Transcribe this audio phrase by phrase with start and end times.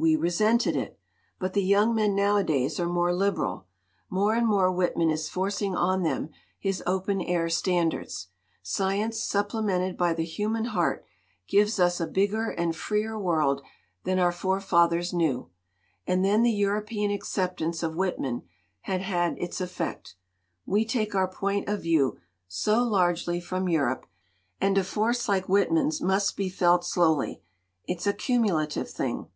[0.00, 0.96] "We resented it.
[1.40, 3.66] But the young men nowa days are more liberal.
[4.08, 8.28] More and more Whit man is forcing on them his open air standards.
[8.62, 11.04] Science supplemented by the human heart
[11.48, 13.60] gives us a bigger and freer world
[14.04, 15.50] than our forefathers knew.
[16.06, 18.42] And then the European acceptance of Whitman
[18.82, 20.14] had had its effect.
[20.64, 24.06] We take our point of view so largely from Europe.
[24.60, 27.42] And a force like Whitman's must be felt slowly;
[27.88, 29.26] it's a cumulative thing."